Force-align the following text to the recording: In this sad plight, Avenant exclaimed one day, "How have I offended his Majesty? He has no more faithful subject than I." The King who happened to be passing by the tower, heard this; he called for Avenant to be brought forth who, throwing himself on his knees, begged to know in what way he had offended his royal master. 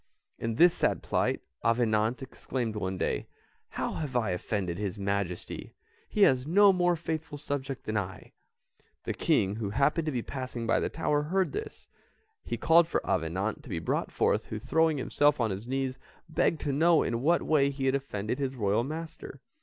In 0.39 0.55
this 0.55 0.73
sad 0.73 1.03
plight, 1.03 1.41
Avenant 1.63 2.23
exclaimed 2.23 2.75
one 2.75 2.97
day, 2.97 3.27
"How 3.69 3.93
have 3.93 4.15
I 4.15 4.31
offended 4.31 4.79
his 4.79 4.97
Majesty? 4.97 5.75
He 6.09 6.23
has 6.23 6.47
no 6.47 6.73
more 6.73 6.95
faithful 6.95 7.37
subject 7.37 7.83
than 7.83 7.95
I." 7.97 8.31
The 9.03 9.13
King 9.13 9.57
who 9.57 9.69
happened 9.69 10.07
to 10.07 10.11
be 10.11 10.23
passing 10.23 10.65
by 10.65 10.79
the 10.79 10.89
tower, 10.89 11.21
heard 11.21 11.51
this; 11.51 11.87
he 12.43 12.57
called 12.57 12.87
for 12.87 13.05
Avenant 13.07 13.61
to 13.61 13.69
be 13.69 13.77
brought 13.77 14.09
forth 14.11 14.45
who, 14.45 14.57
throwing 14.57 14.97
himself 14.97 15.39
on 15.39 15.51
his 15.51 15.67
knees, 15.67 15.99
begged 16.27 16.61
to 16.61 16.73
know 16.73 17.03
in 17.03 17.21
what 17.21 17.43
way 17.43 17.69
he 17.69 17.85
had 17.85 17.93
offended 17.93 18.39
his 18.39 18.55
royal 18.55 18.83
master. 18.83 19.39